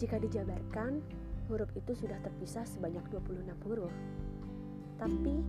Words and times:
Jika 0.00 0.16
dijabarkan, 0.16 1.04
huruf 1.52 1.68
itu 1.76 1.92
sudah 1.92 2.16
terpisah 2.24 2.64
sebanyak 2.64 3.04
26 3.12 3.52
huruf. 3.68 3.92
Tapi, 4.96 5.44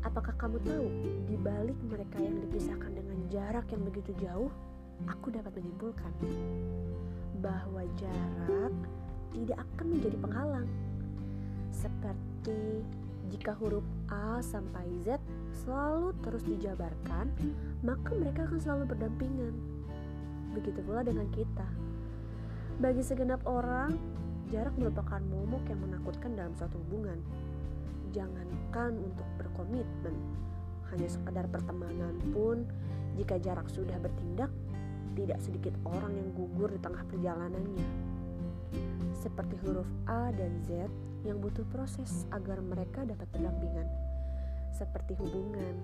apakah 0.00 0.32
kamu 0.40 0.64
tahu 0.64 0.88
di 1.28 1.36
balik 1.36 1.76
mereka 1.84 2.16
yang 2.16 2.40
dipisahkan 2.40 2.88
dengan 2.96 3.20
jarak 3.28 3.68
yang 3.68 3.84
begitu 3.84 4.16
jauh, 4.16 4.48
aku 5.04 5.28
dapat 5.28 5.52
menyimpulkan 5.60 6.08
bahwa 7.44 7.84
jarak 8.00 8.72
tidak 9.36 9.60
akan 9.60 9.86
menjadi 9.92 10.16
penghalang. 10.24 10.68
Seperti 11.68 12.80
jika 13.28 13.52
huruf 13.60 13.84
A 14.08 14.40
sampai 14.40 14.88
Z 15.04 15.20
selalu 15.52 16.16
terus 16.24 16.48
dijabarkan, 16.48 17.28
maka 17.84 18.08
mereka 18.16 18.48
akan 18.48 18.56
selalu 18.56 18.96
berdampingan. 18.96 19.52
Begitu 20.56 20.80
pula 20.80 21.04
dengan 21.04 21.28
kita. 21.28 21.68
Bagi 22.76 23.00
segenap 23.00 23.40
orang, 23.48 23.96
jarak 24.52 24.76
merupakan 24.76 25.16
momok 25.16 25.64
yang 25.72 25.80
menakutkan 25.80 26.36
dalam 26.36 26.52
suatu 26.60 26.76
hubungan. 26.84 27.16
Jangankan 28.12 29.00
untuk 29.00 29.24
berkomitmen, 29.40 30.12
hanya 30.92 31.08
sekadar 31.08 31.48
pertemanan 31.48 32.20
pun, 32.36 32.68
jika 33.16 33.40
jarak 33.40 33.64
sudah 33.72 33.96
bertindak, 33.96 34.52
tidak 35.16 35.40
sedikit 35.40 35.72
orang 35.88 36.20
yang 36.20 36.28
gugur 36.36 36.68
di 36.68 36.76
tengah 36.84 37.00
perjalanannya. 37.08 37.88
Seperti 39.16 39.56
huruf 39.64 39.88
A 40.04 40.28
dan 40.36 40.60
Z 40.68 40.92
yang 41.24 41.40
butuh 41.40 41.64
proses 41.72 42.28
agar 42.28 42.60
mereka 42.60 43.08
dapat 43.08 43.24
berdampingan. 43.32 43.88
Seperti 44.76 45.16
hubungan, 45.16 45.80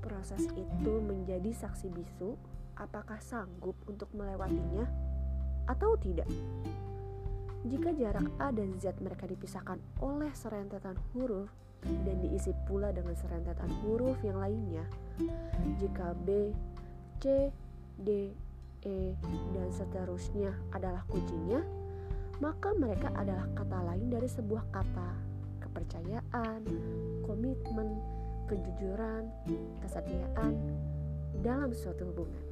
proses 0.00 0.48
itu 0.56 0.92
menjadi 1.04 1.52
saksi 1.52 1.92
bisu 1.92 2.32
apakah 2.80 3.20
sanggup 3.20 3.76
untuk 3.84 4.08
melewatinya 4.16 4.88
atau 5.70 5.94
tidak. 6.02 6.26
Jika 7.62 7.94
jarak 7.94 8.26
A 8.42 8.50
dan 8.50 8.74
Z 8.82 8.98
mereka 8.98 9.30
dipisahkan 9.30 9.78
oleh 10.02 10.32
serentetan 10.34 10.98
huruf 11.14 11.46
dan 11.86 12.18
diisi 12.18 12.50
pula 12.66 12.90
dengan 12.90 13.14
serentetan 13.14 13.70
huruf 13.84 14.18
yang 14.26 14.42
lainnya, 14.42 14.82
jika 15.78 16.16
B, 16.26 16.50
C, 17.22 17.52
D, 18.00 18.34
E, 18.80 19.12
dan 19.52 19.68
seterusnya 19.70 20.56
adalah 20.72 21.04
kuncinya, 21.06 21.60
maka 22.40 22.72
mereka 22.72 23.12
adalah 23.12 23.44
kata 23.52 23.78
lain 23.92 24.08
dari 24.08 24.28
sebuah 24.28 24.64
kata 24.72 25.10
kepercayaan, 25.60 26.64
komitmen, 27.28 28.00
kejujuran, 28.48 29.28
kesetiaan 29.84 30.56
dalam 31.44 31.70
suatu 31.76 32.08
hubungan. 32.08 32.44